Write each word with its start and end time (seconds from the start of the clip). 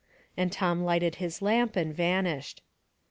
And 0.35 0.51
Tom 0.51 0.81
lighted 0.81 1.17
his 1.17 1.43
lamp 1.43 1.75
and 1.75 1.93
vanished. 1.93 2.63